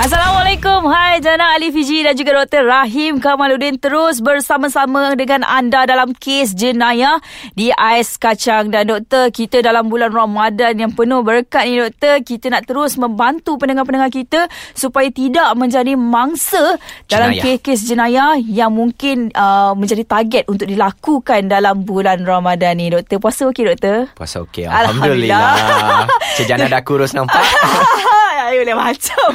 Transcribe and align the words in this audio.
Assalamualaikum. 0.00 0.88
Hai 0.88 1.20
Jana 1.20 1.52
Ali 1.52 1.68
Fiji 1.76 2.00
dan 2.00 2.16
juga 2.16 2.32
Dr. 2.40 2.64
Rahim 2.64 3.20
Kamaluddin 3.20 3.76
terus 3.76 4.24
bersama-sama 4.24 5.12
dengan 5.12 5.44
anda 5.44 5.84
dalam 5.84 6.16
kes 6.16 6.56
jenayah 6.56 7.20
di 7.52 7.68
Ais 7.68 8.16
Kacang. 8.16 8.72
Dan 8.72 8.88
Doktor, 8.88 9.28
kita 9.28 9.60
dalam 9.60 9.92
bulan 9.92 10.08
Ramadan 10.08 10.80
yang 10.80 10.96
penuh 10.96 11.20
berkat 11.20 11.68
ni 11.68 11.84
Doktor, 11.84 12.16
kita 12.24 12.48
nak 12.48 12.64
terus 12.64 12.96
membantu 12.96 13.60
pendengar-pendengar 13.60 14.08
kita 14.08 14.48
supaya 14.72 15.12
tidak 15.12 15.52
menjadi 15.60 15.92
mangsa 16.00 16.80
dalam 17.04 17.36
kes-kes 17.36 17.84
jenayah 17.84 18.40
yang 18.40 18.72
mungkin 18.72 19.28
uh, 19.36 19.76
menjadi 19.76 20.08
target 20.08 20.48
untuk 20.48 20.64
dilakukan 20.64 21.44
dalam 21.44 21.84
bulan 21.84 22.24
Ramadan 22.24 22.80
ni 22.80 22.88
Doktor. 22.88 23.20
Puasa 23.20 23.52
okey 23.52 23.68
Doktor? 23.68 24.08
Puasa 24.16 24.40
okey. 24.48 24.64
Alhamdulillah. 24.64 25.36
Alhamdulillah. 25.60 26.08
Cik 26.40 26.48
Jana 26.48 26.72
dah 26.72 26.80
kurus 26.80 27.12
nampak. 27.12 27.44
Ayo 28.50 28.66
boleh 28.66 28.74
macam. 28.74 29.28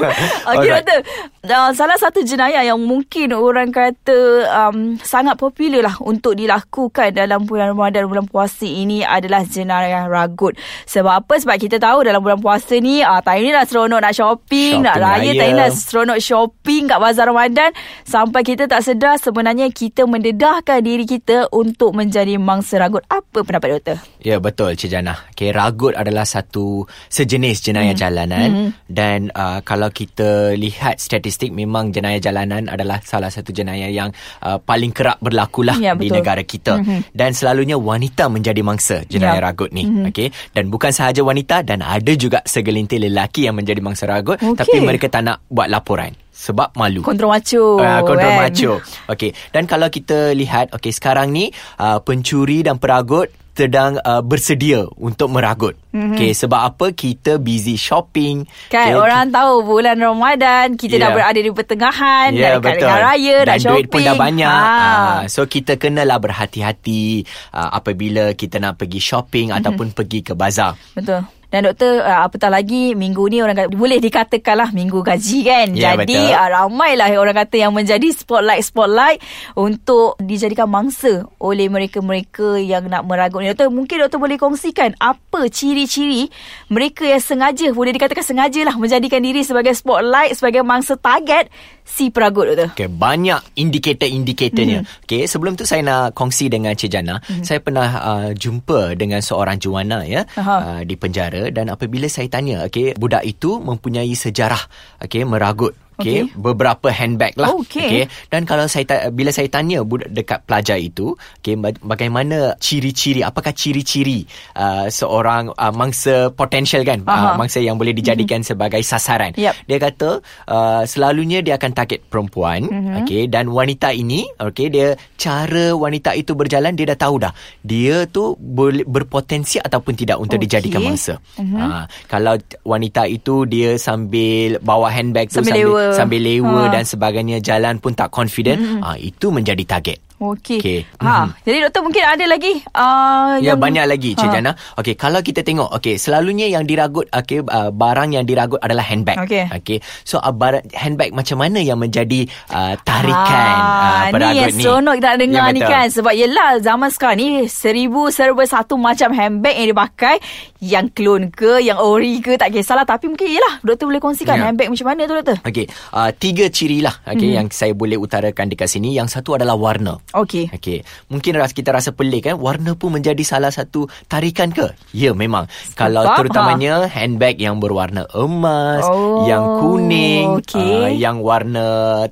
Okey 0.52 0.70
doktor. 0.76 1.00
Uh, 1.46 1.72
salah 1.72 1.96
satu 1.96 2.20
jenayah 2.26 2.68
yang 2.68 2.82
mungkin 2.84 3.32
orang 3.32 3.72
kata 3.72 4.44
um, 4.52 5.00
sangat 5.00 5.40
popular 5.40 5.88
lah 5.88 5.96
untuk 6.04 6.36
dilakukan 6.36 7.16
dalam 7.16 7.48
bulan 7.48 7.72
Ramadan 7.72 8.12
bulan 8.12 8.28
puasa 8.28 8.68
ini 8.68 9.08
adalah 9.08 9.48
jenayah 9.48 10.12
ragut. 10.12 10.60
Sebab 10.90 11.24
apa? 11.24 11.34
Sebab 11.40 11.56
kita 11.56 11.80
tahu 11.80 12.04
dalam 12.04 12.20
bulan 12.20 12.44
puasa 12.44 12.76
ni 12.82 13.00
uh, 13.00 13.24
time 13.24 13.48
ni 13.48 13.52
dah 13.56 13.64
seronok 13.64 14.00
nak 14.04 14.12
shopping, 14.12 14.84
shopping 14.84 14.84
nak 14.84 14.96
raya, 15.00 15.32
raya. 15.32 15.40
time 15.40 15.54
ni 15.56 15.62
dah 15.64 15.72
seronok 15.72 16.20
shopping 16.20 16.84
kat 16.92 17.00
bazar 17.00 17.26
Ramadan 17.32 17.72
sampai 18.04 18.42
kita 18.44 18.68
tak 18.68 18.82
sedar 18.84 19.16
sebenarnya 19.16 19.72
kita 19.72 20.04
mendedahkan 20.04 20.84
diri 20.84 21.08
kita 21.08 21.48
untuk 21.56 21.96
menjadi 21.96 22.36
mangsa 22.36 22.84
ragut. 22.84 23.08
Apa 23.08 23.48
pendapat 23.48 23.80
doktor? 23.80 23.98
Ya 24.20 24.44
betul 24.44 24.76
Cik 24.76 24.92
Jana. 24.92 25.16
Okay, 25.32 25.56
ragut 25.56 25.96
adalah 25.96 26.28
satu 26.28 26.90
sejenis 27.08 27.62
jenayah 27.62 27.94
hmm. 27.94 28.02
jalanan 28.02 28.50
hmm. 28.50 28.70
dan 28.90 29.05
uh, 29.32 29.60
kalau 29.62 29.90
kita 29.94 30.54
lihat 30.58 30.98
statistik 30.98 31.54
memang 31.54 31.94
jenayah 31.94 32.20
jalanan 32.20 32.68
adalah 32.68 33.00
salah 33.06 33.30
satu 33.30 33.54
jenayah 33.54 33.90
yang 33.90 34.10
uh, 34.42 34.58
paling 34.60 34.92
kerap 34.92 35.22
berlaku 35.22 35.64
lah 35.64 35.78
ya, 35.78 35.94
di 35.94 36.10
negara 36.10 36.42
kita 36.42 36.82
hmm. 36.82 37.14
dan 37.14 37.32
selalunya 37.32 37.78
wanita 37.78 38.28
menjadi 38.28 38.62
mangsa 38.66 38.98
jenayah 39.06 39.40
ya. 39.40 39.46
ragut 39.46 39.70
ni. 39.72 39.86
Hmm. 39.86 40.10
Okay, 40.10 40.34
dan 40.52 40.74
bukan 40.74 40.90
sahaja 40.90 41.22
wanita 41.22 41.62
dan 41.62 41.86
ada 41.86 42.14
juga 42.18 42.42
segelintir 42.46 43.00
lelaki 43.04 43.48
yang 43.48 43.56
menjadi 43.56 43.80
mangsa 43.80 44.10
ragut 44.10 44.42
okay. 44.42 44.58
tapi 44.58 44.78
mereka 44.82 45.08
tak 45.08 45.24
nak 45.26 45.44
buat 45.48 45.70
laporan 45.70 46.25
sebab 46.36 46.76
malu. 46.76 47.00
Kontrol 47.00 47.32
macho. 47.32 47.80
Uh, 47.80 48.04
kontrol 48.04 48.36
kan? 48.36 48.40
macho. 48.44 48.72
Okey. 49.08 49.32
Dan 49.56 49.64
kalau 49.72 49.88
kita 49.88 50.36
lihat 50.36 50.76
okey 50.76 50.92
sekarang 50.92 51.32
ni 51.32 51.56
uh, 51.80 52.04
pencuri 52.04 52.60
dan 52.68 52.76
peragut 52.76 53.32
sedang 53.56 53.96
uh, 54.04 54.20
bersedia 54.20 54.84
untuk 55.00 55.32
meragut. 55.32 55.80
Mm-hmm. 55.96 56.20
Okay, 56.20 56.32
sebab 56.36 56.76
apa? 56.76 56.92
Kita 56.92 57.40
busy 57.40 57.80
shopping. 57.80 58.44
Kan, 58.68 58.92
okay. 58.92 59.00
orang 59.00 59.32
tahu 59.32 59.64
bulan 59.64 59.96
Ramadan, 59.96 60.76
kita 60.76 61.00
yeah. 61.00 61.08
dah 61.08 61.10
berada 61.16 61.40
di 61.40 61.52
pertengahan, 61.56 62.36
yeah, 62.36 62.60
dah 62.60 62.76
dekat 62.76 62.84
raya, 62.84 63.36
Dan 63.40 63.48
dah 63.48 63.56
shopping. 63.56 63.72
duit 63.72 63.86
pun 63.88 64.00
dah 64.04 64.16
banyak. 64.20 64.52
Ha. 64.52 64.68
Uh, 64.68 65.20
so, 65.32 65.48
kita 65.48 65.80
kenalah 65.80 66.20
berhati-hati 66.20 67.24
uh, 67.56 67.80
apabila 67.80 68.36
kita 68.36 68.60
nak 68.60 68.76
pergi 68.76 69.00
shopping 69.00 69.56
mm-hmm. 69.56 69.60
ataupun 69.64 69.88
pergi 69.96 70.20
ke 70.20 70.36
bazar. 70.36 70.76
Betul. 70.92 71.24
Dan 71.56 71.72
doktor 71.72 72.04
uh, 72.04 72.28
apatah 72.28 72.52
lagi 72.52 73.00
minggu 73.00 73.32
ni 73.32 73.40
orang 73.40 73.56
kata, 73.56 73.72
boleh 73.72 74.04
dikatakan 74.04 74.60
lah 74.60 74.70
minggu 74.76 75.00
gaji 75.00 75.40
kan. 75.48 75.72
Ya, 75.72 75.96
Jadi 75.96 76.36
uh, 76.36 76.52
ramailah 76.52 77.16
orang 77.16 77.48
kata 77.48 77.64
yang 77.64 77.72
menjadi 77.72 78.12
spotlight-spotlight 78.12 79.24
untuk 79.56 80.20
dijadikan 80.20 80.68
mangsa 80.68 81.24
oleh 81.40 81.72
mereka-mereka 81.72 82.60
yang 82.60 82.92
nak 82.92 83.08
meragut 83.08 83.40
ni. 83.40 83.56
Doktor 83.56 83.72
mungkin 83.72 84.04
doktor 84.04 84.20
boleh 84.20 84.36
kongsikan 84.36 85.00
apa 85.00 85.48
ciri-ciri 85.48 86.28
mereka 86.68 87.08
yang 87.08 87.24
sengaja 87.24 87.72
boleh 87.72 87.96
dikatakan 87.96 88.28
sengaja 88.28 88.68
lah 88.68 88.76
menjadikan 88.76 89.24
diri 89.24 89.48
sebagai 89.48 89.72
spotlight 89.72 90.36
sebagai 90.36 90.60
mangsa 90.60 91.00
target 91.00 91.48
si 91.86 92.10
peragut 92.10 92.50
doktor. 92.50 92.74
Okay, 92.74 92.90
banyak 92.90 93.40
indikator-indikatornya. 93.56 94.82
Hmm. 94.84 95.04
Okay, 95.06 95.30
sebelum 95.30 95.54
tu 95.54 95.70
saya 95.70 95.86
nak 95.86 96.18
kongsi 96.18 96.50
dengan 96.50 96.74
Cik 96.74 96.90
Jana. 96.90 97.22
Hmm. 97.22 97.46
Saya 97.46 97.62
pernah 97.62 97.90
uh, 98.02 98.30
jumpa 98.34 98.98
dengan 98.98 99.22
seorang 99.22 99.62
juwana 99.62 100.02
ya 100.04 100.26
uh, 100.36 100.82
di 100.82 100.98
penjara 100.98 101.54
dan 101.54 101.70
apabila 101.70 102.10
saya 102.10 102.26
tanya 102.28 102.66
okey 102.68 102.98
budak 102.98 103.22
itu 103.22 103.62
mempunyai 103.62 104.12
sejarah 104.18 104.60
okey 105.06 105.24
meragut 105.24 105.78
Okay, 105.96 106.28
okay. 106.28 106.36
beberapa 106.36 106.92
handbag 106.92 107.40
lah. 107.40 107.56
Okay. 107.64 107.88
okay. 107.88 108.06
Dan 108.28 108.44
kalau 108.44 108.68
saya 108.68 109.08
bila 109.16 109.32
saya 109.32 109.48
tanya 109.48 109.80
budak 109.80 110.12
dekat 110.12 110.44
pelajar 110.44 110.76
itu, 110.76 111.16
okay, 111.40 111.56
bagaimana 111.80 112.60
ciri-ciri, 112.60 113.24
apakah 113.24 113.56
ciri-ciri 113.56 114.28
uh, 114.60 114.92
seorang 114.92 115.56
uh, 115.56 115.72
mangsa 115.72 116.36
potensial 116.36 116.84
kan, 116.84 117.00
uh, 117.08 117.40
mangsa 117.40 117.64
yang 117.64 117.80
boleh 117.80 117.96
dijadikan 117.96 118.44
mm-hmm. 118.44 118.60
sebagai 118.60 118.82
sasaran. 118.84 119.32
Yep. 119.40 119.56
Dia 119.72 119.78
kata 119.80 120.10
uh, 120.52 120.84
selalunya 120.84 121.40
dia 121.40 121.56
akan 121.56 121.72
target 121.72 122.04
perempuan, 122.12 122.68
mm-hmm. 122.68 122.96
okay, 123.00 123.32
dan 123.32 123.48
wanita 123.48 123.96
ini, 123.96 124.28
okay, 124.36 124.68
dia 124.68 125.00
cara 125.16 125.72
wanita 125.72 126.12
itu 126.12 126.36
berjalan 126.36 126.76
dia 126.76 126.92
dah 126.92 127.00
tahu 127.00 127.24
dah. 127.24 127.32
Dia 127.64 128.04
tu 128.12 128.36
boleh 128.36 128.84
berpotensi 128.84 129.64
ataupun 129.64 129.96
tidak 129.96 130.20
untuk 130.20 130.44
okay. 130.44 130.44
dijadikan 130.44 130.82
mangsa. 130.84 131.24
Mm-hmm. 131.40 131.56
Uh, 131.56 131.84
kalau 132.12 132.36
wanita 132.68 133.08
itu 133.08 133.48
dia 133.48 133.80
sambil 133.80 134.60
bawa 134.60 134.92
handbag 134.92 135.32
tu 135.32 135.40
sambil, 135.40 135.56
sambil 135.56 135.85
sambil 135.94 136.22
lewa 136.24 136.70
ha. 136.70 136.74
dan 136.74 136.84
sebagainya 136.88 137.38
jalan 137.44 137.78
pun 137.78 137.94
tak 137.94 138.10
confident 138.10 138.58
mm-hmm. 138.58 138.82
ah 138.82 138.98
itu 138.98 139.30
menjadi 139.30 139.62
target 139.68 140.00
Okey. 140.34 140.60
Okay. 140.60 140.80
Ha. 140.98 141.06
Mm-hmm. 141.06 141.46
Jadi 141.46 141.58
doktor 141.62 141.82
mungkin 141.86 142.04
ada 142.08 142.26
lagi 142.26 142.54
uh, 142.74 143.38
Ya 143.38 143.54
yang... 143.54 143.60
banyak 143.62 143.86
lagi 143.86 144.10
Cik 144.18 144.30
ha. 144.30 144.34
Jana. 144.34 144.52
Okey, 144.82 144.96
kalau 144.98 145.20
kita 145.22 145.46
tengok 145.46 145.70
okey, 145.78 146.02
selalunya 146.02 146.50
yang 146.50 146.66
diragut 146.66 147.06
okey 147.14 147.46
uh, 147.46 147.70
barang 147.70 148.10
yang 148.18 148.26
diragut 148.26 148.58
adalah 148.64 148.82
handbag. 148.82 149.22
Okey. 149.22 149.46
Okey. 149.52 149.78
So 150.02 150.18
uh, 150.18 150.34
handbag 150.74 151.14
macam 151.14 151.44
mana 151.44 151.62
yang 151.62 151.78
menjadi 151.78 152.26
uh, 152.50 152.74
tarikan 152.82 153.56
ha. 153.62 154.10
uh, 154.10 154.16
peragut 154.16 154.52
ni? 154.52 154.58
Ni 154.58 154.64
seronok 154.66 154.96
kita 154.98 155.10
dengar 155.20 155.46
ya, 155.52 155.56
ni 155.56 155.62
kan 155.62 155.86
sebab 155.92 156.14
yelah 156.16 156.50
zaman 156.64 156.90
sekarang 156.90 157.18
ni 157.22 157.28
seribu 157.46 158.10
serba 158.10 158.44
satu 158.48 158.80
macam 158.80 159.14
handbag 159.14 159.56
yang 159.56 159.70
dipakai 159.76 160.16
yang 160.64 160.86
clone 160.90 161.30
ke, 161.30 161.62
yang 161.62 161.78
ori 161.78 162.24
ke 162.24 162.40
tak 162.40 162.50
kisahlah 162.50 162.88
tapi 162.88 163.12
mungkin 163.12 163.30
yelah 163.30 163.62
doktor 163.62 163.86
boleh 163.86 164.02
kongsikan 164.02 164.40
ya. 164.40 164.50
handbag 164.50 164.72
macam 164.72 164.88
mana 164.88 165.02
tu 165.06 165.14
doktor? 165.14 165.38
Okey. 165.46 165.66
Uh, 165.94 166.10
tiga 166.16 166.50
ciri 166.50 166.82
lah 166.82 166.96
okey 167.06 167.30
mm-hmm. 167.30 167.38
yang 167.38 167.48
saya 167.52 167.74
boleh 167.76 168.00
utarakan 168.00 168.50
dekat 168.50 168.70
sini. 168.72 168.96
Yang 168.96 169.20
satu 169.20 169.38
adalah 169.38 169.58
warna. 169.60 170.00
Okey. 170.16 170.48
Okey. 170.56 170.80
Mungkin 171.12 171.36
ras 171.36 171.52
kita 171.52 171.76
rasa 171.76 171.92
pelik 171.92 172.32
kan, 172.32 172.40
warna 172.40 172.74
pun 172.80 172.96
menjadi 172.96 173.20
salah 173.28 173.52
satu 173.52 173.92
tarikan 174.08 174.56
ke? 174.56 174.72
Ya, 174.96 175.12
memang. 175.12 175.52
Sebab 175.52 175.78
Kalau 175.78 176.04
terutamanya 176.16 176.88
ha? 176.88 176.92
handbag 176.92 177.36
yang 177.36 177.60
berwarna 177.60 178.08
emas, 178.16 178.88
oh, 178.88 179.28
yang 179.28 179.44
kuning, 179.60 180.40
okay. 180.40 180.88
uh, 180.88 180.92
yang 180.92 181.20
warna 181.20 181.66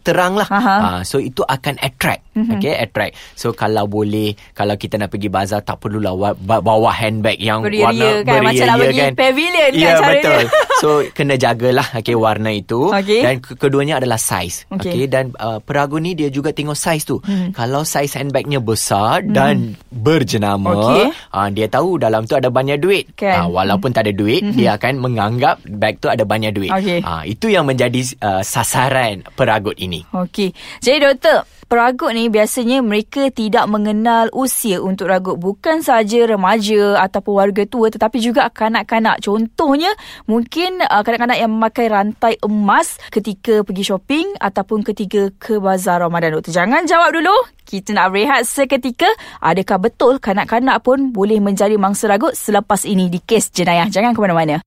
terang 0.03 0.36
lah. 0.36 0.47
Uh, 0.52 1.02
so 1.08 1.18
itu 1.24 1.42
akan 1.47 1.80
attract. 1.80 2.28
Mm-hmm. 2.34 2.59
Okay, 2.59 2.74
attract. 2.75 3.13
So 3.38 3.56
kalau 3.56 3.86
boleh, 3.86 4.36
kalau 4.58 4.75
kita 4.75 4.97
nak 4.97 5.13
pergi 5.13 5.30
bazar 5.30 5.62
tak 5.62 5.80
perlulah 5.80 6.36
bawa 6.44 6.92
handbag 6.92 7.38
yang 7.40 7.62
beria 7.62 7.88
warna 7.88 8.09
kan? 8.25 8.42
beria 8.42 8.44
Macam 8.44 8.66
nak 8.66 8.78
pergi 8.81 9.00
kan? 9.00 9.13
pavilion 9.13 9.72
kan 9.72 9.80
Ya, 9.80 9.94
betul. 10.02 10.44
So 10.81 10.90
kena 11.13 11.36
jagalah 11.38 11.88
okay, 11.96 12.18
warna 12.18 12.50
itu. 12.52 12.90
Okay. 12.90 13.22
Dan 13.22 13.40
keduanya 13.40 14.02
adalah 14.02 14.18
saiz. 14.18 14.66
Okay. 14.74 14.92
okay. 14.92 15.06
Dan 15.08 15.31
uh, 15.38 15.62
peragu 15.62 16.02
ni 16.02 16.18
dia 16.18 16.34
juga 16.34 16.52
tengok 16.52 16.75
saiz 16.75 17.06
tu. 17.06 17.22
Mm. 17.24 17.53
Kalau 17.53 17.82
saiz 17.85 18.16
handbagnya 18.17 18.59
besar 18.59 19.21
hmm. 19.23 19.31
dan 19.31 19.55
berjenama, 19.91 20.73
okay. 20.73 21.05
uh, 21.31 21.47
dia 21.53 21.67
tahu 21.69 22.01
dalam 22.01 22.25
tu 22.25 22.35
ada 22.35 22.49
banyak 22.49 22.81
duit. 22.81 23.13
Kan. 23.16 23.47
Uh, 23.47 23.49
walaupun 23.61 23.94
tak 23.94 24.09
ada 24.09 24.13
duit, 24.16 24.41
hmm. 24.44 24.57
dia 24.57 24.75
akan 24.75 24.99
menganggap 24.99 25.61
bag 25.67 26.01
tu 26.01 26.09
ada 26.09 26.25
banyak 26.25 26.51
duit. 26.51 26.71
Okay. 26.71 26.99
Uh, 27.03 27.23
itu 27.23 27.51
yang 27.51 27.69
menjadi 27.69 28.01
uh, 28.23 28.41
sasaran 28.41 29.23
peragut 29.38 29.77
ini. 29.77 30.03
Okey. 30.11 30.51
Jadi 30.81 30.97
doktor, 31.03 31.45
peragut 31.73 32.13
ni 32.13 32.29
biasanya 32.29 32.85
mereka 32.85 33.34
tidak 33.34 33.66
mengenal 33.66 34.29
usia 34.29 34.78
untuk 34.78 35.09
ragut. 35.09 35.41
Bukan 35.41 35.81
saja 35.81 36.29
remaja 36.29 37.01
ataupun 37.01 37.34
warga 37.41 37.66
tua 37.66 37.89
tetapi 37.89 38.22
juga 38.22 38.45
kanak-kanak. 38.53 39.25
Contohnya 39.25 39.89
mungkin 40.30 40.86
uh, 40.86 41.01
kanak-kanak 41.01 41.42
yang 41.42 41.50
memakai 41.50 41.89
rantai 41.89 42.38
emas 42.45 43.01
ketika 43.09 43.65
pergi 43.65 43.89
shopping 43.89 44.38
ataupun 44.38 44.86
ketika 44.86 45.33
ke 45.42 45.57
bazar 45.57 46.06
Ramadan. 46.06 46.38
Doktor 46.38 46.53
jangan 46.53 46.86
jawab 46.86 47.09
dulu. 47.18 47.33
Kita 47.65 47.98
nak 47.98 48.13
rehat 48.13 48.45
seketika. 48.45 49.09
Adakah 49.42 49.81
betul 49.81 50.21
kanak-kanak 50.21 50.77
pun 50.86 51.09
boleh 51.09 51.42
menjadi 51.42 51.74
mangsa 51.81 52.06
ragut 52.06 52.38
selepas 52.38 52.86
ini 52.86 53.09
di 53.09 53.18
kes 53.18 53.50
jenayah? 53.50 53.89
Jangan 53.89 54.13
ke 54.13 54.21
mana-mana 54.21 54.62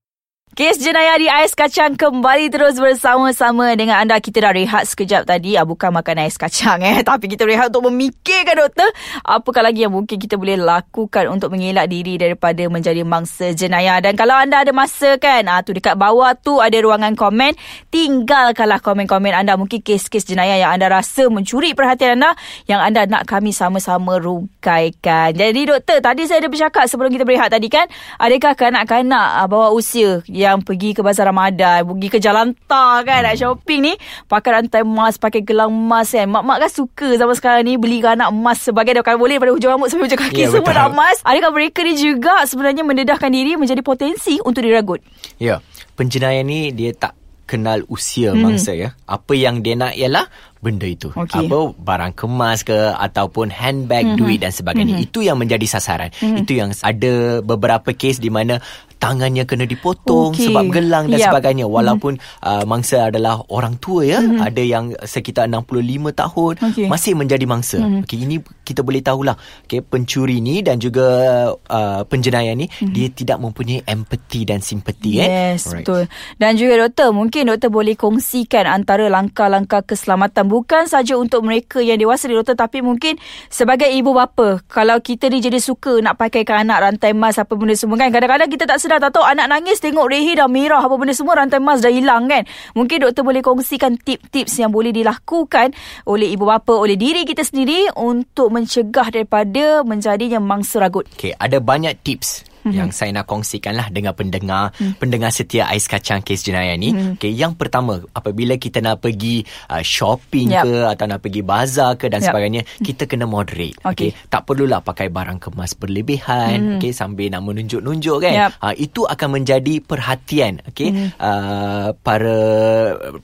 Kes 0.57 0.81
jenayah 0.81 1.21
di 1.21 1.29
ais 1.29 1.53
kacang 1.53 1.93
kembali 1.93 2.49
terus 2.49 2.81
bersama-sama 2.81 3.77
dengan 3.77 4.01
anda. 4.01 4.17
Kita 4.17 4.41
dah 4.41 4.49
rehat 4.49 4.89
sekejap 4.89 5.29
tadi. 5.29 5.53
Ah, 5.53 5.69
bukan 5.69 5.93
makan 5.93 6.25
ais 6.25 6.33
kacang 6.33 6.81
eh. 6.81 6.97
Tapi 7.05 7.29
kita 7.29 7.45
rehat 7.45 7.69
untuk 7.69 7.93
memikirkan 7.93 8.65
doktor. 8.65 8.89
Apakah 9.21 9.69
lagi 9.69 9.85
yang 9.85 9.93
mungkin 9.93 10.17
kita 10.17 10.33
boleh 10.33 10.57
lakukan 10.57 11.29
untuk 11.29 11.53
mengelak 11.53 11.85
diri 11.93 12.17
daripada 12.17 12.65
menjadi 12.73 13.05
mangsa 13.05 13.53
jenayah. 13.53 14.01
Dan 14.01 14.17
kalau 14.17 14.33
anda 14.33 14.65
ada 14.65 14.73
masa 14.73 15.21
kan. 15.21 15.45
Ah, 15.45 15.61
tu 15.61 15.77
dekat 15.77 15.93
bawah 15.93 16.33
tu 16.33 16.57
ada 16.57 16.73
ruangan 16.81 17.13
komen. 17.13 17.53
Tinggalkanlah 17.93 18.81
komen-komen 18.81 19.37
anda. 19.37 19.61
Mungkin 19.61 19.85
kes-kes 19.85 20.25
jenayah 20.25 20.57
yang 20.57 20.73
anda 20.73 20.89
rasa 20.89 21.29
mencuri 21.29 21.77
perhatian 21.77 22.17
anda. 22.17 22.33
Yang 22.65 22.81
anda 22.81 23.01
nak 23.05 23.29
kami 23.29 23.53
sama-sama 23.53 24.17
rungkaikan. 24.17 25.37
Jadi 25.37 25.69
doktor 25.69 26.01
tadi 26.01 26.25
saya 26.25 26.41
ada 26.41 26.49
bercakap 26.49 26.89
sebelum 26.89 27.13
kita 27.13 27.29
berehat 27.29 27.53
tadi 27.53 27.69
kan. 27.69 27.85
Adakah 28.17 28.57
kanak-kanak 28.57 29.27
ah, 29.37 29.45
bawah 29.45 29.69
usia 29.69 30.25
yang 30.25 30.46
pergi 30.63 30.95
ke 30.95 31.03
bazar 31.03 31.27
Ramadan, 31.27 31.83
pergi 31.83 32.07
ke 32.07 32.17
Jalan 32.23 32.55
Tar 32.67 33.03
kan 33.03 33.27
nak 33.27 33.35
shopping 33.35 33.91
ni, 33.91 33.93
pakai 34.31 34.49
rantai 34.63 34.81
emas, 34.87 35.19
pakai 35.19 35.43
gelang 35.43 35.67
emas 35.67 36.15
kan. 36.15 36.27
Mak-mak 36.31 36.57
kan 36.63 36.71
suka 36.71 37.07
zaman 37.19 37.35
sekarang 37.35 37.63
ni 37.67 37.75
beli 37.75 37.99
anak 37.99 38.31
emas 38.31 38.63
sebagai 38.63 38.95
kalau 39.03 39.19
boleh 39.19 39.35
pada 39.37 39.51
hujung 39.51 39.75
rambut 39.75 39.91
sampai 39.91 40.07
hujung 40.07 40.21
kaki 40.23 40.41
yeah, 40.47 40.51
semua 40.51 40.71
dah 40.71 40.87
emas. 40.87 41.19
Adakah 41.27 41.51
mereka 41.51 41.83
ni 41.83 41.99
juga 41.99 42.47
sebenarnya 42.47 42.87
mendedahkan 42.87 43.27
diri 43.27 43.59
menjadi 43.59 43.83
potensi 43.83 44.39
untuk 44.39 44.63
diragut? 44.63 45.03
Ya, 45.35 45.59
penjenayah 45.99 46.43
ni 46.47 46.71
dia 46.71 46.95
tak 46.95 47.17
kenal 47.47 47.87
usia 47.87 48.35
hmm. 48.35 48.43
mangsa 48.43 48.75
ya. 48.75 48.93
Apa 49.07 49.33
yang 49.33 49.63
dia 49.63 49.79
nak 49.79 49.95
ialah 49.95 50.27
benda 50.59 50.87
itu. 50.89 51.13
Okay. 51.13 51.45
Apa 51.47 51.73
barang 51.77 52.13
kemas 52.17 52.65
ke 52.65 52.75
ataupun 52.95 53.53
handbag, 53.53 54.03
hmm. 54.03 54.17
duit 54.17 54.39
dan 54.41 54.53
sebagainya. 54.53 54.97
Hmm. 54.97 55.05
Itu 55.05 55.19
yang 55.23 55.37
menjadi 55.37 55.65
sasaran. 55.67 56.09
Hmm. 56.17 56.41
Itu 56.41 56.57
yang 56.57 56.73
ada 56.81 57.41
beberapa 57.41 57.93
kes 57.93 58.17
di 58.21 58.29
mana 58.33 58.59
tangannya 58.97 59.45
kena 59.45 59.65
dipotong 59.69 60.33
okay. 60.33 60.49
sebab 60.49 60.65
gelang 60.73 61.05
dan 61.09 61.21
yep. 61.21 61.29
sebagainya 61.29 61.65
mhm. 61.69 61.73
walaupun 61.73 62.13
mm-hmm. 62.17 62.45
uh, 62.45 62.63
mangsa 62.65 63.09
adalah 63.09 63.39
orang 63.53 63.77
tua 63.77 64.03
ya 64.03 64.19
mm-hmm. 64.19 64.41
ada 64.41 64.63
yang 64.65 64.85
sekitar 65.05 65.45
65 65.45 66.17
tahun 66.17 66.53
okay. 66.59 66.87
masih 66.89 67.13
menjadi 67.13 67.45
mangsa 67.45 67.77
mm-hmm. 67.77 68.03
okey 68.03 68.17
ini 68.25 68.35
kita 68.65 68.81
boleh 68.81 69.01
tahulah 69.05 69.37
okey 69.69 69.85
pencuri 69.85 70.41
ni 70.41 70.65
dan 70.65 70.81
juga 70.81 71.05
uh, 71.53 72.01
penjenayah 72.09 72.57
ni 72.57 72.65
mm-hmm. 72.65 72.93
dia 72.93 73.07
tidak 73.13 73.37
mempunyai 73.37 73.85
empati 73.85 74.41
dan 74.49 74.59
simpati 74.65 75.21
eh 75.21 75.29
yes 75.29 75.69
betul 75.71 76.09
dan 76.41 76.57
juga 76.57 76.89
doktor 76.89 77.13
mungkin 77.13 77.53
doktor 77.53 77.69
boleh 77.69 77.93
kongsikan 77.93 78.65
antara 78.65 79.05
langkah-langkah 79.07 79.85
keselamatan 79.85 80.46
bukan 80.47 80.87
saja 80.89 81.19
untuk 81.19 81.43
mereka 81.43 81.83
yang 81.83 81.99
dewasa 81.99 82.31
ni 82.31 82.35
doktor 82.35 82.55
tapi 82.55 82.81
mungkin 82.81 83.19
sebagai 83.51 83.87
ibu 83.91 84.15
bapa 84.15 84.63
kalau 84.71 84.97
kita 84.99 85.29
ni 85.29 85.43
jadi 85.43 85.59
suka 85.61 85.99
nak 86.01 86.17
pakaikan 86.17 86.65
anak 86.67 86.79
rantai 86.83 87.11
emas 87.13 87.37
apa 87.37 87.53
benda 87.53 87.75
semua 87.75 87.99
kan 87.99 88.09
kadang-kadang 88.09 88.49
kita 88.49 88.65
tak 88.65 88.79
sedar 88.81 88.99
tak 89.03 89.13
tahu 89.13 89.27
anak 89.27 89.47
nangis 89.51 89.83
tengok 89.83 90.07
rehi 90.07 90.33
dah 90.33 90.49
merah 90.49 90.81
apa 90.81 90.95
benda 90.97 91.13
semua 91.13 91.37
rantai 91.37 91.59
emas 91.59 91.83
dah 91.83 91.91
hilang 91.91 92.25
kan. 92.31 92.43
Mungkin 92.73 93.03
doktor 93.03 93.23
boleh 93.25 93.41
kongsikan 93.41 93.99
tip-tips 93.99 94.57
yang 94.61 94.71
boleh 94.71 94.93
dilakukan 94.93 95.73
oleh 96.05 96.31
ibu 96.31 96.45
bapa, 96.45 96.73
oleh 96.73 96.95
diri 96.95 97.27
kita 97.27 97.43
sendiri 97.43 97.91
untuk 97.97 98.53
mencegah 98.53 99.09
daripada 99.11 99.83
menjadinya 99.83 100.39
mangsa 100.39 100.79
ragut. 100.79 101.09
Okay, 101.17 101.33
ada 101.35 101.57
banyak 101.57 101.97
tips 102.01 102.56
mm-hmm. 102.67 102.79
yang 102.79 102.89
saya 102.91 103.15
nak 103.15 103.25
kongsikan 103.25 103.73
lah 103.75 103.87
dengan 103.87 104.13
pendengar 104.13 104.75
mm. 104.75 104.99
pendengar 104.99 105.31
setia 105.31 105.67
ais 105.71 105.87
kacang 105.87 106.21
kes 106.21 106.43
jenayah 106.43 106.75
ni. 106.75 106.91
Mm. 106.91 107.15
Okay, 107.17 107.31
yang 107.31 107.55
pertama 107.55 108.03
apabila 108.11 108.59
kita 108.59 108.83
nak 108.83 109.01
pergi 109.01 109.43
uh, 109.71 109.83
shopping 109.83 110.53
yep. 110.53 110.63
ke 110.67 110.75
atau 110.87 111.05
nak 111.07 111.19
pergi 111.23 111.41
bazar 111.41 111.95
ke 111.95 112.11
dan 112.11 112.21
yep. 112.21 112.27
sebagainya, 112.31 112.61
kita 112.83 113.07
kena 113.07 113.25
moderate. 113.29 113.77
Okay. 113.83 114.11
okay, 114.11 114.27
tak 114.27 114.43
perlulah 114.47 114.81
pakai 114.83 115.07
barang 115.11 115.39
kemas 115.39 115.73
berlebihan. 115.77 116.57
Mm. 116.57 116.71
Okay, 116.79 116.91
sambil 116.91 117.31
nak 117.31 117.43
menunjuk-nunjuk 117.45 118.17
kan. 118.23 118.33
Yep. 118.33 118.51
Uh, 118.59 118.75
itu 118.77 119.01
akan 119.07 119.29
menjadi 119.41 119.79
perhatian. 119.83 120.63
Okay, 120.73 120.89
mm. 120.93 121.09
uh, 121.19 121.95
para 122.01 122.37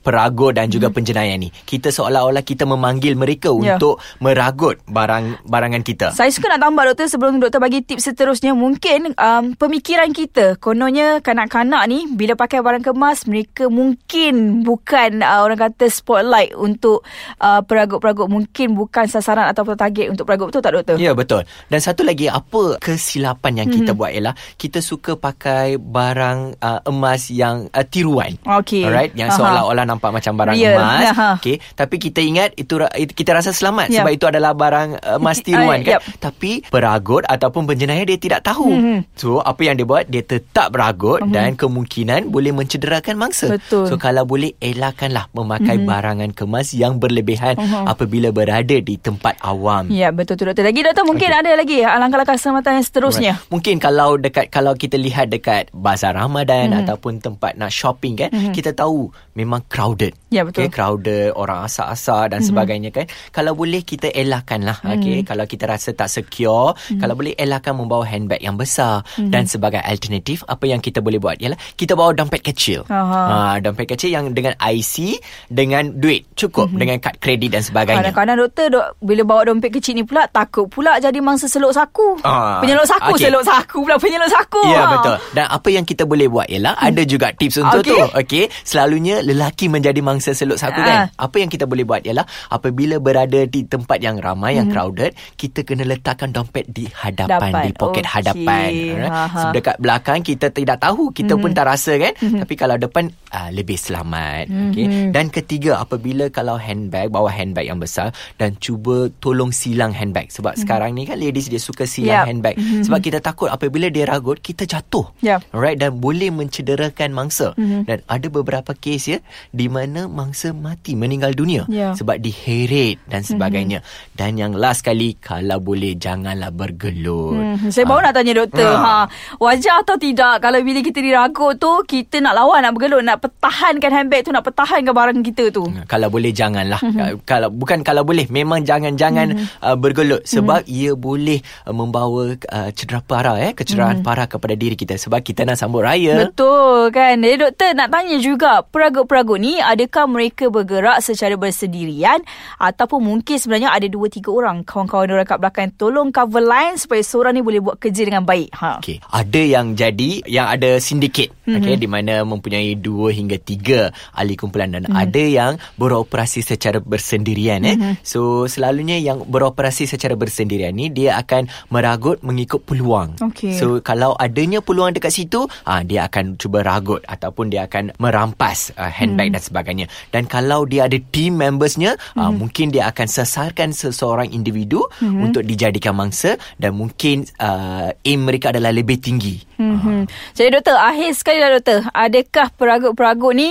peragut 0.00 0.54
dan 0.54 0.70
juga 0.70 0.90
mm. 0.90 0.94
penjenayah 0.94 1.36
ni. 1.38 1.48
Kita 1.52 1.90
seolah-olah 1.90 2.42
kita 2.44 2.66
memanggil 2.68 3.14
mereka 3.18 3.50
yeah. 3.58 3.76
untuk 3.76 3.98
meragut 4.20 4.78
barang 4.86 5.46
barangan 5.48 5.82
kita. 5.82 6.06
Saya 6.12 6.30
suka 6.30 6.50
nak 6.52 6.62
tambah 6.62 6.84
doktor 6.92 7.06
sebelum 7.10 7.40
doktor 7.40 7.60
bagi 7.62 7.82
tips 7.82 8.12
seterusnya 8.12 8.52
mungkin 8.52 9.16
uh, 9.16 9.33
um, 9.38 9.44
pemikiran 9.58 10.10
kita 10.14 10.56
kononnya 10.62 11.18
kanak-kanak 11.20 11.82
ni 11.90 12.06
bila 12.10 12.38
pakai 12.38 12.62
barang 12.62 12.84
kemas 12.84 13.26
mereka 13.26 13.66
mungkin 13.66 14.62
bukan 14.62 15.22
uh, 15.22 15.42
orang 15.42 15.70
kata 15.70 15.90
spotlight 15.90 16.54
untuk 16.54 17.02
uh, 17.42 17.60
peragut-peragut 17.64 18.30
mungkin 18.30 18.78
bukan 18.78 19.06
sasaran 19.10 19.50
ataupun 19.50 19.74
target 19.74 20.10
untuk 20.10 20.28
peragut 20.28 20.50
betul 20.50 20.62
tak 20.62 20.72
doktor? 20.74 20.96
Ya 21.00 21.12
betul. 21.16 21.42
Dan 21.70 21.80
satu 21.82 22.06
lagi 22.06 22.30
apa 22.30 22.78
kesilapan 22.78 23.64
yang 23.64 23.68
kita 23.70 23.92
hmm. 23.94 23.98
buat 23.98 24.10
ialah 24.14 24.34
kita 24.58 24.78
suka 24.84 25.18
pakai 25.18 25.78
barang 25.78 26.60
uh, 26.60 26.80
emas 26.88 27.30
yang 27.30 27.66
uh, 27.74 27.86
tiruan. 27.86 28.38
Okay. 28.42 28.86
Alright 28.86 29.12
yang 29.18 29.30
Aha. 29.32 29.38
seolah-olah 29.38 29.84
nampak 29.86 30.10
macam 30.14 30.32
barang 30.38 30.56
Real. 30.56 30.78
emas. 30.78 31.04
Aha. 31.14 31.30
Okay. 31.40 31.58
Tapi 31.74 31.96
kita 31.98 32.20
ingat 32.22 32.54
itu 32.58 32.78
kita 33.14 33.30
rasa 33.34 33.50
selamat 33.50 33.90
yep. 33.90 34.02
sebab 34.02 34.12
itu 34.12 34.26
adalah 34.28 34.52
barang 34.54 34.88
emas 35.18 35.38
tiruan 35.46 35.82
kan. 35.82 35.98
Yep. 35.98 36.02
Tapi 36.20 36.50
peragut 36.68 37.24
ataupun 37.26 37.66
penjenayah 37.66 38.04
dia 38.06 38.18
tidak 38.20 38.40
tahu. 38.44 38.70
Hmm. 38.70 39.00
So 39.14 39.38
apa 39.38 39.62
yang 39.62 39.78
dia 39.78 39.86
buat 39.86 40.10
Dia 40.10 40.26
tetap 40.26 40.74
beragut 40.74 41.22
uh-huh. 41.22 41.30
Dan 41.30 41.54
kemungkinan 41.54 42.34
Boleh 42.34 42.50
mencederakan 42.50 43.14
mangsa 43.14 43.46
Betul 43.46 43.86
So 43.86 43.94
kalau 43.94 44.26
boleh 44.26 44.58
Elakkanlah 44.58 45.30
Memakai 45.30 45.78
uh-huh. 45.78 45.86
barangan 45.86 46.30
kemas 46.34 46.74
Yang 46.74 46.98
berlebihan 46.98 47.54
uh-huh. 47.54 47.86
Apabila 47.86 48.34
berada 48.34 48.74
di 48.74 48.98
tempat 48.98 49.38
awam 49.46 49.86
Ya 49.86 50.10
betul 50.10 50.34
tu 50.34 50.44
doktor 50.50 50.66
Lagi 50.66 50.82
doktor 50.82 51.06
mungkin 51.06 51.30
okay. 51.30 51.40
ada 51.46 51.50
lagi 51.54 51.78
Langkah-langkah 51.86 52.34
keselamatan 52.34 52.82
yang 52.82 52.86
seterusnya 52.86 53.32
right. 53.38 53.50
Mungkin 53.54 53.76
kalau 53.78 54.18
dekat 54.18 54.50
Kalau 54.50 54.74
kita 54.74 54.98
lihat 54.98 55.30
dekat 55.30 55.70
Bazar 55.70 56.18
Ramadan 56.18 56.74
uh-huh. 56.74 56.82
Ataupun 56.82 57.22
tempat 57.22 57.54
nak 57.54 57.70
shopping 57.70 58.18
kan 58.18 58.30
uh-huh. 58.34 58.50
Kita 58.50 58.74
tahu 58.74 59.14
Memang 59.38 59.62
crowded 59.70 60.18
Ya 60.34 60.42
betul 60.42 60.66
okay, 60.66 60.70
Crowded 60.74 61.38
Orang 61.38 61.62
asal-asal 61.62 62.34
Dan 62.34 62.42
uh-huh. 62.42 62.50
sebagainya 62.50 62.90
kan 62.90 63.06
Kalau 63.30 63.54
boleh 63.54 63.86
kita 63.86 64.10
elakkanlah 64.10 64.82
uh-huh. 64.82 64.98
okay? 64.98 65.22
Kalau 65.22 65.46
kita 65.46 65.70
rasa 65.70 65.94
tak 65.94 66.10
secure 66.10 66.74
uh-huh. 66.74 66.98
Kalau 66.98 67.14
boleh 67.14 67.38
elakkan 67.38 67.78
Membawa 67.78 68.02
handbag 68.10 68.42
yang 68.42 68.58
besar 68.58 69.03
mm-hmm. 69.04 69.30
dan 69.30 69.44
sebagai 69.44 69.80
alternatif 69.84 70.42
apa 70.48 70.64
yang 70.64 70.80
kita 70.80 71.04
boleh 71.04 71.20
buat 71.20 71.36
ialah 71.38 71.60
kita 71.76 71.92
bawa 71.94 72.16
dompet 72.16 72.40
kecil. 72.40 72.88
Ha 72.88 73.60
dompet 73.60 73.94
kecil 73.94 74.10
yang 74.10 74.32
dengan 74.32 74.56
IC 74.58 75.20
dengan 75.52 75.94
duit 75.94 76.26
cukup 76.34 76.72
mm-hmm. 76.72 76.80
dengan 76.80 76.96
kad 76.98 77.14
kredit 77.20 77.54
dan 77.54 77.62
sebagainya. 77.62 78.00
Kadang-kadang 78.00 78.36
doktor 78.40 78.66
dok 78.72 78.86
bila 79.00 79.22
bawa 79.22 79.40
dompet 79.52 79.70
kecil 79.70 79.94
ni 80.00 80.04
pula 80.04 80.26
takut 80.28 80.66
pula 80.66 80.96
jadi 80.98 81.18
mangsa 81.20 81.46
seluk 81.46 81.72
saku. 81.76 82.18
Ha. 82.24 82.64
Penyeluk 82.64 82.86
saku 82.88 83.12
okay. 83.14 83.28
seluk 83.28 83.44
saku 83.44 83.76
pula 83.84 83.96
penyeluk 84.00 84.30
saku. 84.32 84.62
Ya 84.68 84.82
ha. 84.84 84.92
betul. 84.96 85.16
Dan 85.36 85.44
apa 85.48 85.68
yang 85.70 85.84
kita 85.84 86.08
boleh 86.08 86.26
buat 86.26 86.48
ialah 86.48 86.74
hmm. 86.80 86.88
ada 86.88 87.02
juga 87.04 87.26
tips 87.36 87.56
untuk 87.60 87.80
okay. 87.84 87.92
tu. 87.92 87.96
Okey. 88.20 88.44
Selalunya 88.64 89.20
lelaki 89.20 89.68
menjadi 89.68 90.00
mangsa 90.00 90.32
seluk 90.32 90.56
saku 90.56 90.80
ha. 90.80 90.86
kan. 90.86 90.96
Apa 91.16 91.36
yang 91.42 91.50
kita 91.52 91.68
boleh 91.68 91.84
buat 91.84 92.02
ialah 92.04 92.24
apabila 92.50 92.98
berada 92.98 93.44
di 93.44 93.66
tempat 93.66 93.98
yang 94.00 94.18
ramai 94.18 94.54
mm-hmm. 94.54 94.58
yang 94.58 94.68
crowded 94.70 95.12
kita 95.36 95.66
kena 95.66 95.84
letakkan 95.84 96.30
dompet 96.30 96.68
di 96.70 96.88
hadapan 96.88 97.50
Dapat. 97.52 97.64
di 97.66 97.70
poket 97.74 98.04
okay. 98.06 98.14
hadapan. 98.20 98.70
Aha. 99.02 99.50
Dekat 99.54 99.76
belakang 99.78 100.20
kita 100.22 100.50
tidak 100.50 100.78
tahu, 100.82 101.10
kita 101.10 101.34
mm-hmm. 101.34 101.42
pun 101.42 101.50
tak 101.56 101.66
rasa 101.66 101.92
kan. 101.98 102.12
Mm-hmm. 102.18 102.40
Tapi 102.44 102.54
kalau 102.54 102.76
depan 102.78 103.04
uh, 103.34 103.50
lebih 103.50 103.78
selamat. 103.78 104.46
Mm-hmm. 104.46 104.70
Okay. 104.70 104.86
Dan 105.10 105.26
ketiga 105.30 105.82
apabila 105.82 106.30
kalau 106.30 106.56
handbag 106.56 107.10
bawa 107.10 107.30
handbag 107.30 107.66
yang 107.66 107.82
besar 107.82 108.14
dan 108.38 108.54
cuba 108.62 109.10
tolong 109.18 109.50
silang 109.50 109.90
handbag 109.90 110.30
sebab 110.30 110.54
mm-hmm. 110.54 110.62
sekarang 110.62 110.90
ni 110.94 111.02
kan 111.04 111.18
ladies 111.18 111.50
dia 111.50 111.58
suka 111.58 111.84
silang 111.88 112.24
yep. 112.24 112.28
handbag 112.30 112.54
mm-hmm. 112.56 112.84
sebab 112.86 113.00
kita 113.02 113.18
takut 113.18 113.50
apabila 113.50 113.90
dia 113.90 114.06
ragut 114.06 114.38
kita 114.38 114.64
jatuh. 114.68 115.10
Yep. 115.20 115.54
Alright 115.54 115.78
dan 115.78 115.98
boleh 115.98 116.30
mencederakan 116.30 117.10
mangsa. 117.10 117.52
Mm-hmm. 117.58 117.82
Dan 117.88 117.98
ada 118.06 118.26
beberapa 118.30 118.72
kes 118.74 119.02
ya 119.10 119.18
di 119.50 119.66
mana 119.66 120.06
mangsa 120.06 120.54
mati 120.54 120.94
meninggal 120.94 121.34
dunia 121.34 121.66
yeah. 121.66 121.92
sebab 121.96 122.20
diheret 122.20 123.02
dan 123.10 123.22
mhm. 123.24 123.28
sebagainya. 123.34 123.78
Mm-hmm. 123.82 124.16
Dan 124.16 124.30
yang 124.38 124.52
last 124.54 124.86
kali 124.86 125.16
kalau 125.18 125.58
boleh 125.58 125.96
janganlah 125.98 126.50
bergelut. 126.54 127.34
Mm-hmm. 127.34 127.70
Saya 127.72 127.84
baru 127.88 128.00
uh, 128.00 128.04
nak 128.06 128.14
tanya 128.14 128.32
doktor. 128.44 128.68
Uh, 128.68 128.83
ha 128.84 129.08
wajar 129.40 129.80
atau 129.80 129.96
tidak 129.96 130.44
kalau 130.44 130.60
bila 130.60 130.84
kita 130.84 131.00
diragut 131.00 131.56
tu 131.56 131.72
kita 131.88 132.20
nak 132.20 132.36
lawan 132.36 132.60
nak 132.60 132.72
bergelut 132.76 133.00
nak 133.00 133.24
pertahankan 133.24 133.90
handbag 133.90 134.24
tu 134.24 134.32
nak 134.32 134.44
pertahankan 134.44 134.92
barang 134.92 135.20
kita 135.24 135.50
tu. 135.50 135.64
Kalau 135.88 136.08
boleh 136.12 136.30
janganlah. 136.30 136.80
Mm-hmm. 136.84 137.24
kalau 137.24 137.48
bukan 137.48 137.80
kalau 137.80 138.02
boleh 138.04 138.28
memang 138.28 138.62
jangan-jangan 138.62 139.36
mm-hmm. 139.36 139.64
uh, 139.64 139.76
bergelut. 139.78 140.22
Sebab 140.28 140.64
mm-hmm. 140.64 140.78
ia 140.84 140.90
boleh 140.92 141.38
uh, 141.64 141.74
membawa 141.74 142.36
uh, 142.36 142.70
cedera 142.72 143.00
parah 143.00 143.40
eh 143.40 143.52
kecederaan 143.56 144.00
mm-hmm. 144.00 144.08
parah 144.08 144.26
kepada 144.28 144.54
diri 144.54 144.76
kita. 144.76 145.00
Sebab 145.00 145.20
kita 145.24 145.44
nak 145.44 145.56
sambut 145.56 145.84
raya. 145.84 146.28
Betul 146.28 146.92
kan? 146.92 147.20
Jadi 147.20 147.36
doktor 147.40 147.70
nak 147.72 147.88
tanya 147.92 148.16
juga 148.20 148.52
peragut-peragut 148.64 149.38
ni 149.40 149.58
adakah 149.60 150.04
mereka 150.08 150.48
bergerak 150.48 151.00
secara 151.00 151.34
bersendirian? 151.36 152.20
Ataupun 152.60 153.00
mungkin 153.00 153.36
sebenarnya 153.36 153.72
ada 153.72 153.86
dua 153.88 154.08
tiga 154.08 154.32
orang 154.32 154.64
kawan-kawan 154.64 155.12
orang 155.14 155.28
kat 155.28 155.38
belakang. 155.40 155.70
Tolong 155.74 156.08
cover 156.14 156.44
line 156.44 156.76
supaya 156.76 157.02
seorang 157.02 157.36
ni 157.36 157.42
boleh 157.42 157.60
buat 157.60 157.76
kerja 157.80 158.06
dengan 158.06 158.22
baik. 158.22 158.50
Ha 158.56 158.73
Okey, 158.80 158.98
ada 159.10 159.40
yang 159.42 159.74
jadi 159.74 160.24
yang 160.24 160.46
ada 160.48 160.78
sindiket 160.78 161.34
mm-hmm. 161.44 161.60
okey 161.60 161.74
di 161.76 161.88
mana 161.90 162.22
mempunyai 162.22 162.78
dua 162.78 163.10
hingga 163.10 163.36
tiga 163.36 163.90
ahli 164.14 164.38
kumpulan 164.38 164.72
dan 164.72 164.88
mm-hmm. 164.88 165.02
ada 165.02 165.22
yang 165.22 165.52
beroperasi 165.76 166.40
secara 166.40 166.78
bersendirian 166.80 167.66
mm-hmm. 167.66 167.92
eh. 167.92 167.94
So 168.06 168.46
selalunya 168.46 168.96
yang 169.02 169.26
beroperasi 169.26 169.90
secara 169.90 170.14
bersendirian 170.14 170.72
ni 170.78 170.88
dia 170.88 171.18
akan 171.18 171.50
meragut 171.74 172.22
mengikut 172.24 172.62
peluang. 172.64 173.18
Okey. 173.20 173.58
So 173.58 173.82
kalau 173.84 174.14
adanya 174.16 174.64
peluang 174.64 174.94
dekat 174.96 175.12
situ, 175.12 175.44
ah 175.68 175.84
dia 175.84 176.06
akan 176.08 176.38
cuba 176.40 176.64
ragut 176.64 177.04
ataupun 177.04 177.50
dia 177.52 177.66
akan 177.68 177.92
merampas 178.00 178.72
uh, 178.78 178.88
handbag 178.88 179.28
mm. 179.30 179.34
dan 179.36 179.42
sebagainya. 179.42 179.86
Dan 180.14 180.24
kalau 180.30 180.64
dia 180.64 180.86
ada 180.88 180.96
team 181.12 181.42
membersnya, 181.42 181.98
mm-hmm. 181.98 182.20
uh, 182.20 182.32
mungkin 182.32 182.72
dia 182.72 182.88
akan 182.88 183.06
sesarkan 183.10 183.76
seseorang 183.76 184.32
individu 184.32 184.86
mm-hmm. 184.88 185.24
untuk 185.24 185.42
dijadikan 185.44 185.92
mangsa 185.98 186.40
dan 186.56 186.72
mungkin 186.78 187.28
uh, 187.42 187.92
aim 188.06 188.20
mereka 188.24 188.54
adalah 188.54 188.63
lebih 188.70 189.00
tinggi. 189.02 189.42
Mm-hmm. 189.58 190.00
Jadi 190.36 190.48
doktor, 190.54 190.76
akhir 190.78 191.10
sekali 191.18 191.38
lah 191.42 191.50
doktor. 191.58 191.84
Adakah 191.90 192.46
peragut-peragut 192.54 193.32
ni 193.34 193.48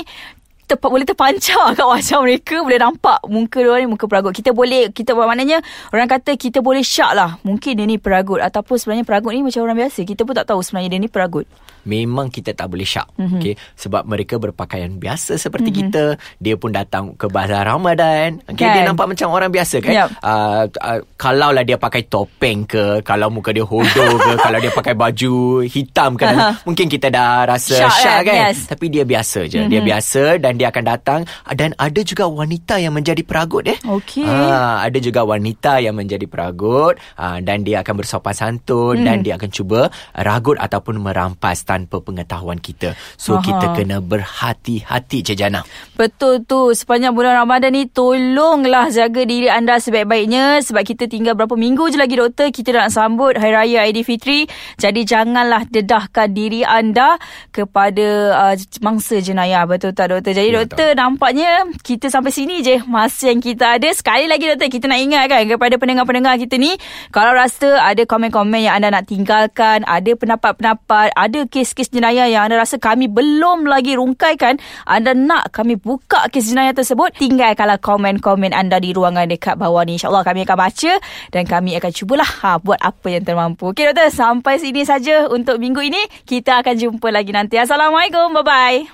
terpa, 0.66 0.88
boleh 0.88 1.06
terpancar 1.08 1.76
kat 1.76 1.86
wajah 1.86 2.20
mereka 2.24 2.56
boleh 2.64 2.80
nampak 2.80 3.20
muka 3.28 3.60
dia 3.60 3.84
ni 3.84 3.88
muka 3.88 4.06
peragut 4.08 4.34
kita 4.34 4.56
boleh 4.56 4.90
kita 4.90 5.12
maknanya 5.14 5.60
orang 5.92 6.10
kata 6.10 6.36
kita 6.40 6.60
boleh 6.64 6.82
syak 6.82 7.12
lah 7.14 7.38
mungkin 7.44 7.78
dia 7.78 7.86
ni 7.86 7.98
peragut 8.00 8.40
ataupun 8.40 8.76
sebenarnya 8.80 9.06
peragut 9.06 9.32
ni 9.36 9.44
macam 9.44 9.62
orang 9.64 9.78
biasa 9.86 10.00
kita 10.08 10.22
pun 10.24 10.34
tak 10.34 10.48
tahu 10.48 10.60
sebenarnya 10.64 10.90
dia 10.96 11.00
ni 11.04 11.10
peragut 11.12 11.46
memang 11.84 12.32
kita 12.32 12.56
tak 12.56 12.72
boleh 12.72 12.88
syak 12.88 13.08
mm-hmm. 13.20 13.40
okay? 13.40 13.54
sebab 13.76 14.08
mereka 14.08 14.40
berpakaian 14.40 14.92
biasa 14.96 15.36
seperti 15.36 15.70
mm-hmm. 15.70 15.92
kita 15.92 16.04
dia 16.40 16.56
pun 16.56 16.72
datang 16.72 17.16
ke 17.20 17.28
bazar 17.28 17.68
Ramadan 17.68 18.40
okay? 18.48 18.64
kan? 18.64 18.76
dia 18.80 18.84
nampak 18.88 19.12
macam 19.12 19.28
orang 19.36 19.52
biasa 19.52 19.84
kan 19.84 19.94
yep. 19.94 20.08
uh, 20.24 20.64
uh, 20.68 21.00
kalau 21.20 21.52
lah 21.52 21.64
dia 21.68 21.76
pakai 21.76 22.08
topeng 22.08 22.64
ke 22.64 23.04
kalau 23.04 23.28
muka 23.28 23.52
dia 23.52 23.68
hodoh 23.68 24.16
ke 24.16 24.32
kalau 24.46 24.58
dia 24.64 24.72
pakai 24.72 24.96
baju 24.96 25.64
hitam 25.68 26.16
ke 26.16 26.26
mungkin 26.68 26.88
kita 26.88 27.12
dah 27.12 27.44
rasa 27.48 27.76
syak, 27.76 27.94
syak 28.00 28.20
kan, 28.24 28.26
kan? 28.32 28.38
Yes. 28.52 28.60
tapi 28.72 28.86
dia 28.88 29.04
biasa 29.04 29.40
je 29.52 29.60
mm-hmm. 29.60 29.72
dia 29.72 29.82
biasa 29.84 30.22
dan 30.40 30.53
dia 30.58 30.70
akan 30.70 30.84
datang 30.84 31.22
dan 31.54 31.72
ada 31.80 32.02
juga 32.04 32.28
wanita 32.28 32.78
yang 32.82 32.94
menjadi 32.96 33.22
peragut 33.24 33.66
eh 33.70 33.78
okey 33.84 34.26
uh, 34.28 34.84
ada 34.84 34.98
juga 35.00 35.24
wanita 35.24 35.80
yang 35.80 35.96
menjadi 35.96 36.26
peragut 36.28 37.00
uh, 37.18 37.38
dan 37.40 37.64
dia 37.64 37.80
akan 37.80 37.96
bersopan 38.04 38.36
santun 38.36 39.00
mm. 39.00 39.06
dan 39.06 39.18
dia 39.24 39.40
akan 39.40 39.50
cuba 39.54 39.88
ragut 40.20 40.60
ataupun 40.60 41.00
merampas 41.00 41.64
tanpa 41.64 42.04
pengetahuan 42.04 42.60
kita. 42.60 42.98
So 43.16 43.40
Aha. 43.40 43.46
kita 43.48 43.66
kena 43.80 43.98
berhati-hati 44.04 45.24
Cik 45.24 45.38
Jana. 45.40 45.64
Betul 45.96 46.44
tu. 46.44 46.76
Sepanjang 46.76 47.16
bulan 47.16 47.40
Ramadan 47.40 47.72
ni 47.72 47.88
tolonglah 47.88 48.92
jaga 48.92 49.24
diri 49.24 49.48
anda 49.48 49.80
sebaik-baiknya 49.80 50.60
sebab 50.60 50.84
kita 50.84 51.08
tinggal 51.08 51.40
berapa 51.40 51.56
minggu 51.56 51.96
je 51.96 51.98
lagi 51.98 52.20
doktor 52.20 52.52
kita 52.52 52.76
nak 52.76 52.92
sambut 52.92 53.40
Hari 53.40 53.54
Raya 53.56 53.80
Aidilfitri. 53.88 54.52
Jadi 54.76 55.08
janganlah 55.08 55.64
dedahkan 55.72 56.28
diri 56.36 56.68
anda 56.68 57.16
kepada 57.56 58.08
uh, 58.52 58.56
mangsa 58.84 59.24
jenayah. 59.24 59.64
Betul 59.64 59.96
tak 59.96 60.12
doktor? 60.12 60.36
Jadi 60.36 60.43
ya, 60.48 60.64
doktor 60.64 60.96
betul. 60.96 61.02
nampaknya 61.04 61.52
kita 61.84 62.08
sampai 62.08 62.32
sini 62.32 62.64
je 62.64 62.80
masa 62.88 63.28
yang 63.28 63.44
kita 63.44 63.76
ada. 63.76 63.90
Sekali 63.92 64.32
lagi 64.32 64.48
doktor 64.48 64.72
kita 64.72 64.88
nak 64.88 65.00
ingatkan 65.04 65.44
kepada 65.52 65.76
pendengar-pendengar 65.76 66.40
kita 66.40 66.56
ni 66.56 66.80
kalau 67.12 67.36
rasa 67.36 67.84
ada 67.84 68.08
komen-komen 68.08 68.64
yang 68.64 68.80
anda 68.80 68.94
nak 68.94 69.12
tinggalkan, 69.12 69.84
ada 69.84 70.12
pendapat-pendapat, 70.16 71.12
ada 71.12 71.40
kes 71.50 71.74
kes-kes 71.74 71.90
jenayah 71.90 72.30
yang 72.30 72.46
anda 72.46 72.62
rasa 72.62 72.78
kami 72.78 73.10
belum 73.10 73.66
lagi 73.66 73.98
rungkaikan, 73.98 74.62
anda 74.86 75.18
nak 75.18 75.50
kami 75.50 75.74
buka 75.74 76.30
kes 76.30 76.54
jenayah 76.54 76.78
tersebut, 76.78 77.16
tinggalkanlah 77.18 77.82
komen-komen 77.82 78.54
anda 78.54 78.78
di 78.78 78.94
ruangan 78.94 79.26
dekat 79.26 79.58
bawah 79.58 79.82
ni. 79.82 79.98
InsyaAllah 79.98 80.22
kami 80.22 80.46
akan 80.46 80.58
baca 80.60 80.94
dan 81.34 81.44
kami 81.50 81.74
akan 81.82 81.92
cubalah 81.96 82.30
ha, 82.46 82.62
buat 82.62 82.78
apa 82.78 83.08
yang 83.10 83.26
termampu. 83.26 83.74
Okey 83.74 83.90
doktor, 83.90 84.14
sampai 84.14 84.62
sini 84.62 84.86
saja 84.86 85.26
untuk 85.32 85.58
minggu 85.58 85.82
ini. 85.82 86.02
Kita 86.30 86.62
akan 86.62 86.76
jumpa 86.78 87.10
lagi 87.10 87.34
nanti. 87.34 87.58
Assalamualaikum. 87.58 88.38
Bye-bye. 88.38 88.86